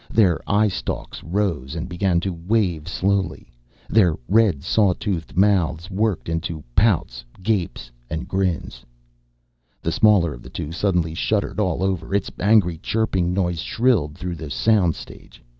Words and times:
Their 0.09 0.39
eye 0.51 0.67
stalks 0.69 1.23
rose 1.23 1.75
and 1.75 1.87
began 1.87 2.19
to 2.21 2.31
wave 2.33 2.87
slowly. 2.87 3.51
Their 3.87 4.15
red 4.27 4.63
saw 4.63 4.93
toothed 4.95 5.37
mouths 5.37 5.91
worked 5.91 6.27
into 6.27 6.63
pouts, 6.75 7.23
gapes 7.43 7.91
and 8.09 8.27
grins. 8.27 8.83
The 9.83 9.91
smaller 9.91 10.33
of 10.33 10.41
the 10.41 10.49
two 10.49 10.71
suddenly 10.71 11.13
shuddered 11.13 11.59
all 11.59 11.83
over. 11.83 12.15
Its 12.15 12.31
angry 12.39 12.79
chirping 12.79 13.31
noise 13.31 13.59
shrilled 13.59 14.15
through 14.17 14.37
the 14.37 14.49
sound 14.49 14.95
stage. 14.95 15.43